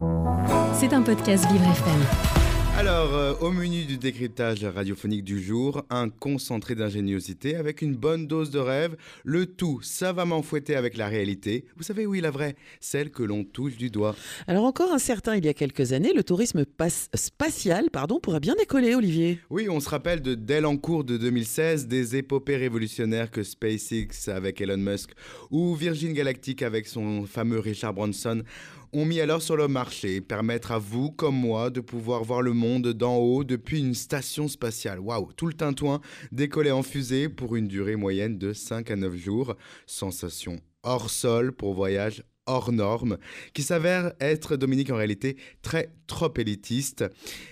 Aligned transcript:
C'est 0.00 0.94
un 0.94 1.02
podcast 1.02 1.44
Vivre 1.50 1.64
FM. 1.64 2.30
Alors, 2.78 3.14
euh, 3.14 3.34
au 3.42 3.50
menu 3.50 3.84
du 3.84 3.98
décryptage 3.98 4.64
radiophonique 4.64 5.22
du 5.22 5.42
jour, 5.42 5.84
un 5.90 6.08
concentré 6.08 6.74
d'ingéniosité 6.74 7.56
avec 7.56 7.82
une 7.82 7.94
bonne 7.94 8.26
dose 8.26 8.50
de 8.50 8.58
rêve, 8.58 8.96
le 9.22 9.44
tout 9.44 9.82
savamment 9.82 10.40
fouetté 10.40 10.76
avec 10.76 10.96
la 10.96 11.08
réalité. 11.08 11.66
Vous 11.76 11.82
savez, 11.82 12.06
oui, 12.06 12.22
la 12.22 12.30
vraie, 12.30 12.56
celle 12.80 13.10
que 13.10 13.22
l'on 13.22 13.44
touche 13.44 13.76
du 13.76 13.90
doigt. 13.90 14.16
Alors 14.46 14.64
encore 14.64 14.92
incertain 14.92 15.36
il 15.36 15.44
y 15.44 15.48
a 15.48 15.52
quelques 15.52 15.92
années, 15.92 16.14
le 16.14 16.24
tourisme 16.24 16.64
spatial 17.12 17.90
pardon, 17.90 18.18
pourrait 18.18 18.40
bien 18.40 18.54
décoller, 18.54 18.94
Olivier. 18.94 19.40
Oui, 19.50 19.68
on 19.68 19.80
se 19.80 19.90
rappelle 19.90 20.22
de 20.22 20.34
Delcourt 20.34 21.04
de 21.04 21.18
2016, 21.18 21.86
des 21.86 22.16
épopées 22.16 22.56
révolutionnaires 22.56 23.30
que 23.30 23.42
SpaceX 23.42 24.30
avec 24.34 24.62
Elon 24.62 24.78
Musk 24.78 25.10
ou 25.50 25.74
Virgin 25.74 26.14
Galactic 26.14 26.62
avec 26.62 26.86
son 26.86 27.26
fameux 27.26 27.58
Richard 27.58 27.92
Branson 27.92 28.42
ont 28.92 29.04
mis 29.04 29.20
alors 29.20 29.42
sur 29.42 29.56
le 29.56 29.68
marché, 29.68 30.20
permettre 30.20 30.72
à 30.72 30.78
vous 30.78 31.10
comme 31.10 31.36
moi 31.36 31.70
de 31.70 31.80
pouvoir 31.80 32.24
voir 32.24 32.42
le 32.42 32.52
monde 32.52 32.92
d'en 32.92 33.16
haut 33.16 33.44
depuis 33.44 33.80
une 33.80 33.94
station 33.94 34.48
spatiale. 34.48 35.00
Waouh, 35.00 35.32
tout 35.32 35.46
le 35.46 35.54
tintouin 35.54 36.00
décollé 36.32 36.70
en 36.70 36.82
fusée 36.82 37.28
pour 37.28 37.56
une 37.56 37.68
durée 37.68 37.96
moyenne 37.96 38.38
de 38.38 38.52
5 38.52 38.90
à 38.90 38.96
9 38.96 39.14
jours. 39.16 39.54
Sensation 39.86 40.60
hors 40.82 41.10
sol 41.10 41.52
pour 41.52 41.74
voyage 41.74 42.24
hors 42.46 42.72
norme, 42.72 43.18
qui 43.52 43.62
s'avère 43.62 44.12
être, 44.18 44.56
Dominique, 44.56 44.90
en 44.90 44.96
réalité 44.96 45.36
très 45.62 45.92
trop 46.06 46.32
élitiste. 46.36 47.04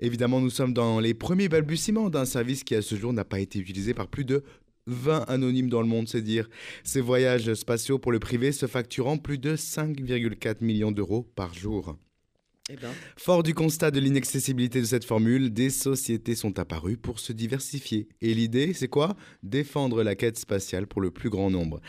Évidemment, 0.00 0.40
nous 0.40 0.50
sommes 0.50 0.72
dans 0.72 0.98
les 0.98 1.14
premiers 1.14 1.48
balbutiements 1.48 2.10
d'un 2.10 2.24
service 2.24 2.64
qui, 2.64 2.74
à 2.74 2.82
ce 2.82 2.96
jour, 2.96 3.12
n'a 3.12 3.24
pas 3.24 3.38
été 3.38 3.58
utilisé 3.58 3.94
par 3.94 4.08
plus 4.08 4.24
de 4.24 4.42
20 4.86 5.28
anonymes 5.28 5.68
dans 5.68 5.82
le 5.82 5.88
monde, 5.88 6.08
c'est 6.08 6.22
dire. 6.22 6.48
Ces 6.84 7.00
voyages 7.00 7.52
spatiaux 7.54 7.98
pour 7.98 8.12
le 8.12 8.18
privé 8.18 8.52
se 8.52 8.66
facturant 8.66 9.18
plus 9.18 9.38
de 9.38 9.56
5,4 9.56 10.64
millions 10.64 10.92
d'euros 10.92 11.30
par 11.34 11.54
jour. 11.54 11.96
Eh 12.72 12.76
ben. 12.76 12.90
Fort 13.16 13.42
du 13.42 13.52
constat 13.52 13.90
de 13.90 13.98
l'inaccessibilité 13.98 14.80
de 14.80 14.84
cette 14.84 15.04
formule, 15.04 15.52
des 15.52 15.70
sociétés 15.70 16.36
sont 16.36 16.60
apparues 16.60 16.96
pour 16.96 17.18
se 17.18 17.32
diversifier. 17.32 18.06
Et 18.20 18.32
l'idée, 18.32 18.74
c'est 18.74 18.86
quoi? 18.86 19.16
Défendre 19.42 20.04
la 20.04 20.14
quête 20.14 20.38
spatiale 20.38 20.86
pour 20.86 21.00
le 21.00 21.10
plus 21.10 21.30
grand 21.30 21.50
nombre. 21.50 21.80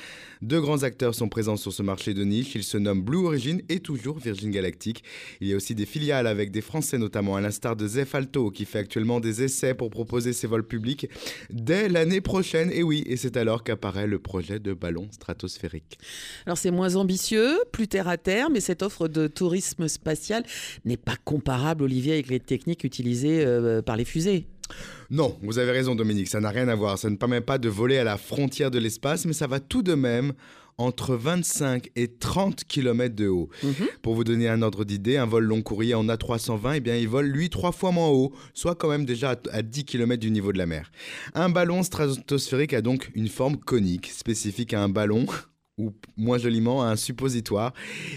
Deux 0.42 0.60
grands 0.60 0.82
acteurs 0.82 1.14
sont 1.14 1.30
présents 1.30 1.56
sur 1.56 1.72
ce 1.72 1.84
marché 1.84 2.16
de 2.16 2.24
niche. 2.24 2.56
Ils 2.56 2.64
se 2.64 2.80
nomment 2.80 3.04
Blue 3.04 3.28
Origin 3.28 3.62
et 3.70 3.80
toujours 3.80 4.18
Virgin 4.18 4.50
Galactic. 4.50 5.04
Il 5.40 5.50
y 5.50 5.54
a 5.54 5.56
aussi 5.56 5.76
des 5.76 5.86
filiales 5.86 6.26
avec 6.26 6.50
des 6.50 6.62
Français 6.62 6.98
notamment, 6.98 7.36
à 7.36 7.42
l'instar 7.42 7.76
de 7.76 7.88
Zef 7.88 8.16
Alto, 8.16 8.50
qui 8.50 8.66
fait 8.66 8.80
actuellement 8.80 9.20
des 9.20 9.44
essais 9.44 9.76
pour 9.76 9.92
proposer 9.92 10.34
ses 10.34 10.48
vols 10.48 10.66
publics 10.66 11.08
dès 11.52 11.90
l'année 11.90 12.22
prochaine. 12.22 12.72
Et 12.72 12.82
oui, 12.82 13.04
et 13.06 13.18
c'est 13.18 13.38
alors 13.38 13.64
qu'apparaît 13.64 14.08
le 14.08 14.18
projet 14.18 14.60
de 14.60 14.74
ballon 14.74 15.08
stratosphérique. 15.12 16.00
Alors 16.48 16.58
c'est 16.58 16.72
moins 16.72 16.96
ambitieux, 16.96 17.60
plus 17.72 17.88
terre 17.88 18.08
à 18.08 18.18
terre, 18.18 18.50
mais 18.50 18.62
cette 18.62 18.82
offre 18.82 19.08
de 19.08 19.28
tourisme 19.28 19.88
spatial 19.88 20.44
n'est 20.86 20.98
pas 20.98 21.16
comparable, 21.24 21.84
Olivier, 21.84 22.14
avec 22.14 22.28
les 22.28 22.40
techniques 22.40 22.84
utilisées 22.84 23.44
euh, 23.46 23.82
par 23.82 23.98
les 23.98 24.06
fusées. 24.06 24.48
Non, 25.10 25.38
vous 25.42 25.60
avez 25.60 25.72
raison 25.72 25.96
Dominique, 25.96 26.30
ça 26.30 26.40
n'a 26.40 26.50
rien 26.50 26.68
à 26.68 26.76
voir. 26.76 26.98
Ça 26.98 27.10
ne 27.10 27.18
permet 27.18 27.42
pas 27.42 27.58
de 27.58 27.70
voler 27.70 27.98
à 27.98 28.04
la 28.04 28.18
frontière 28.18 28.72
de 28.72 28.80
l'espace, 28.80 29.26
mais 29.26 29.34
ça 29.34 29.48
va 29.48 29.60
tout 29.60 29.84
de 29.84 29.94
même 29.94 30.34
entre 30.78 31.16
25 31.16 31.90
et 31.96 32.08
30 32.08 32.64
km 32.64 33.16
de 33.16 33.28
haut. 33.28 33.50
Mhm. 33.64 33.88
Pour 34.02 34.16
vous 34.16 34.24
donner 34.24 34.50
un 34.50 34.62
ordre 34.62 34.84
d'idée, 34.84 35.18
un 35.18 35.26
vol 35.26 35.44
long 35.44 35.62
courrier 35.62 35.94
en 35.94 36.06
A320, 36.08 36.74
eh 36.76 36.80
bien, 36.80 36.96
il 36.96 37.08
vole 37.08 37.28
lui 37.28 37.50
trois 37.50 37.72
fois 37.72 37.92
moins 37.92 38.08
haut, 38.08 38.34
soit 38.54 38.76
quand 38.76 38.90
même 38.90 39.06
déjà 39.06 39.36
à 39.52 39.62
10 39.62 39.86
km 39.86 40.20
du 40.20 40.32
niveau 40.32 40.52
de 40.52 40.58
la 40.58 40.66
mer. 40.66 40.92
Un 41.34 41.50
ballon 41.50 41.84
stratosphérique 41.84 42.74
a 42.74 42.82
donc 42.82 43.12
une 43.16 43.28
forme 43.28 43.58
conique, 43.58 44.08
spécifique 44.08 44.74
à 44.74 44.82
un 44.82 44.90
ballon 44.90 45.26
ou 45.82 45.94
moins 46.18 46.38
joliment 46.38 46.84
un 46.84 46.96
suppositoire. 46.96 47.74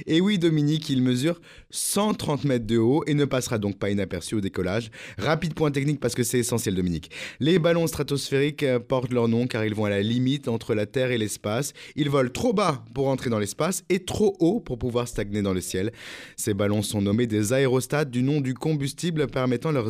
Et 0.06 0.20
oui, 0.20 0.38
Dominique, 0.38 0.90
il 0.90 1.02
mesure 1.02 1.40
130 1.70 2.44
mètres 2.44 2.66
de 2.66 2.78
haut 2.78 3.02
et 3.06 3.14
ne 3.14 3.24
passera 3.24 3.58
donc 3.58 3.78
pas 3.78 3.90
inaperçu 3.90 4.34
au 4.34 4.40
décollage. 4.40 4.90
Rapide 5.18 5.54
point 5.54 5.70
technique 5.70 6.00
parce 6.00 6.14
que 6.14 6.22
c'est 6.22 6.38
essentiel, 6.38 6.74
Dominique. 6.74 7.10
Les 7.40 7.58
ballons 7.58 7.86
stratosphériques 7.86 8.62
euh, 8.62 8.78
portent 8.78 9.12
leur 9.12 9.28
nom 9.28 9.46
car 9.46 9.64
ils 9.64 9.74
vont 9.74 9.84
à 9.84 9.90
la 9.90 10.02
limite 10.02 10.48
entre 10.48 10.74
la 10.74 10.86
Terre 10.86 11.10
et 11.10 11.18
l'espace. 11.18 11.72
Ils 11.96 12.10
volent 12.10 12.30
trop 12.30 12.52
bas 12.52 12.84
pour 12.94 13.08
entrer 13.08 13.30
dans 13.30 13.38
l'espace 13.38 13.84
et 13.88 14.04
trop 14.04 14.36
haut 14.40 14.60
pour 14.60 14.78
pouvoir 14.78 15.08
stagner 15.08 15.42
dans 15.42 15.52
le 15.52 15.60
ciel. 15.60 15.92
Ces 16.36 16.54
ballons 16.54 16.82
sont 16.82 17.02
nommés 17.02 17.26
des 17.26 17.52
aérostats 17.52 18.04
du 18.04 18.22
nom 18.22 18.40
du 18.40 18.54
combustible 18.54 19.26
permettant 19.26 19.72
leur, 19.72 19.88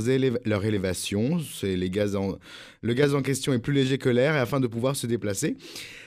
élévation. 0.64 1.38
Les 1.62 1.90
gaz 1.90 2.16
Le 2.82 2.94
gaz 2.94 3.14
en 3.14 3.22
question 3.22 3.52
est 3.52 3.58
plus 3.58 3.72
léger 3.72 3.98
que 3.98 4.08
l'air 4.08 4.36
et 4.36 4.38
afin 4.38 4.60
de 4.60 4.66
pouvoir 4.66 4.96
se 4.96 5.06
déplacer. 5.06 5.56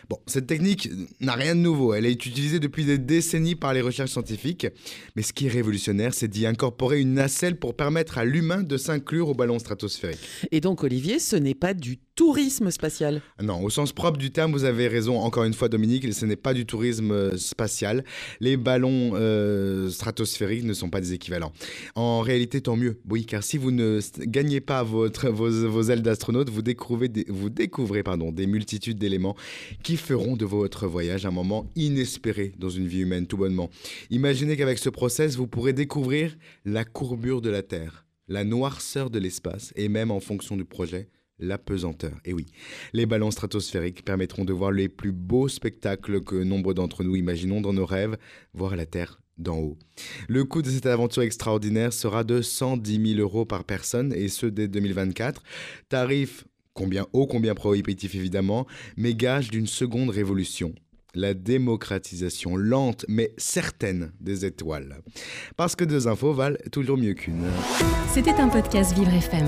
Bon, 0.09 0.17
cette 0.25 0.47
technique 0.47 0.89
n'a 1.19 1.33
rien 1.33 1.56
nouveau. 1.62 1.94
Elle 1.94 2.06
est 2.06 2.25
utilisée 2.25 2.59
depuis 2.59 2.85
des 2.85 2.97
décennies 2.97 3.56
par 3.56 3.73
les 3.73 3.81
recherches 3.81 4.12
scientifiques. 4.12 4.68
Mais 5.16 5.22
ce 5.22 5.34
qui 5.34 5.47
est 5.47 5.50
révolutionnaire, 5.50 6.13
c'est 6.13 6.28
d'y 6.28 6.45
incorporer 6.45 7.01
une 7.01 7.13
nacelle 7.13 7.57
pour 7.57 7.75
permettre 7.75 8.18
à 8.18 8.25
l'humain 8.25 8.63
de 8.63 8.78
s'inclure 8.78 9.29
au 9.29 9.34
ballon 9.34 9.59
stratosphérique. 9.59 10.19
Et 10.51 10.62
donc, 10.62 10.84
Olivier, 10.84 11.19
ce 11.19 11.35
n'est 11.35 11.56
pas 11.56 11.73
du 11.73 11.97
tourisme 12.17 12.72
spatial. 12.72 13.22
Non, 13.41 13.63
au 13.63 13.69
sens 13.69 13.94
propre 13.94 14.17
du 14.17 14.31
terme, 14.31 14.51
vous 14.51 14.63
avez 14.63 14.88
raison. 14.88 15.19
Encore 15.19 15.44
une 15.44 15.53
fois, 15.53 15.69
Dominique, 15.69 16.11
ce 16.11 16.25
n'est 16.25 16.35
pas 16.35 16.55
du 16.55 16.66
tourisme 16.66 17.11
euh, 17.11 17.38
spatial. 17.38 18.03
Les 18.39 18.57
ballons 18.57 19.11
euh, 19.13 19.88
stratosphériques 19.89 20.63
ne 20.63 20.73
sont 20.73 20.89
pas 20.89 21.00
des 21.00 21.13
équivalents. 21.13 21.53
En 21.94 22.22
réalité, 22.22 22.59
tant 22.59 22.75
mieux. 22.75 23.00
Oui, 23.07 23.27
car 23.27 23.44
si 23.44 23.59
vous 23.59 23.69
ne 23.69 24.00
gagnez 24.22 24.61
pas 24.61 24.81
votre, 24.81 25.29
vos, 25.29 25.83
ailes 25.83 26.01
d'astronaute, 26.01 26.50
vous 26.50 26.63
découvrez, 26.63 27.11
vous 27.27 27.51
découvrez 27.51 28.01
pardon, 28.01 28.31
des 28.31 28.47
multitudes 28.47 28.97
d'éléments 28.97 29.35
qui 29.83 29.95
feront 29.95 30.35
de 30.35 30.45
votre 30.45 30.88
voyage 30.88 31.27
un 31.27 31.31
moment 31.31 31.69
inespéré 31.75 32.51
dans 32.57 32.69
une 32.69 32.88
vie 32.88 33.01
humaine, 33.01 33.27
tout 33.27 33.38
bonnement. 33.38 33.69
Imaginez 34.09 34.57
qu'avec 34.57 34.79
ce 34.79 34.89
process, 34.89 35.35
vous 35.35 35.45
pourrez 35.45 35.73
découvrir 35.73 36.35
la 36.66 36.83
courbure 36.83 37.41
de 37.41 37.51
la 37.51 37.61
Terre, 37.61 38.07
la 38.27 38.44
noirceur 38.44 39.11
de 39.11 39.19
l'espace 39.19 39.72
et 39.75 39.88
même 39.88 40.09
en 40.09 40.19
fonction 40.19 40.57
du 40.57 40.66
projet, 40.66 41.09
la 41.39 41.57
pesanteur. 41.57 42.13
Et 42.25 42.33
oui, 42.33 42.45
les 42.93 43.05
ballons 43.05 43.31
stratosphériques 43.31 44.03
permettront 44.03 44.45
de 44.45 44.53
voir 44.53 44.71
les 44.71 44.89
plus 44.89 45.11
beaux 45.11 45.47
spectacles 45.47 46.21
que 46.21 46.35
nombre 46.35 46.73
d'entre 46.73 47.03
nous 47.03 47.15
imaginons 47.15 47.61
dans 47.61 47.73
nos 47.73 47.85
rêves, 47.85 48.17
voir 48.53 48.75
la 48.75 48.85
Terre 48.85 49.19
d'en 49.37 49.57
haut. 49.57 49.77
Le 50.27 50.43
coût 50.45 50.61
de 50.61 50.69
cette 50.69 50.87
aventure 50.87 51.21
extraordinaire 51.21 51.93
sera 51.93 52.23
de 52.23 52.41
110 52.41 53.15
000 53.15 53.19
euros 53.19 53.45
par 53.45 53.63
personne, 53.63 54.13
et 54.13 54.29
ce 54.29 54.47
dès 54.47 54.67
2024. 54.67 55.43
Tarif 55.89 56.45
combien 56.73 57.07
haut, 57.13 57.27
combien 57.27 57.55
prohibitif 57.55 58.15
évidemment, 58.15 58.67
mais 58.97 59.13
gage 59.15 59.49
d'une 59.49 59.67
seconde 59.67 60.09
révolution 60.09 60.73
la 61.15 61.33
démocratisation 61.33 62.55
lente 62.55 63.05
mais 63.07 63.33
certaine 63.37 64.11
des 64.21 64.45
étoiles. 64.45 65.01
Parce 65.55 65.75
que 65.75 65.83
deux 65.83 66.07
infos 66.07 66.33
valent 66.33 66.57
toujours 66.71 66.97
mieux 66.97 67.13
qu'une. 67.13 67.43
C'était 68.13 68.31
un 68.31 68.49
podcast 68.49 68.95
Vivre 68.95 69.13
FM. 69.13 69.47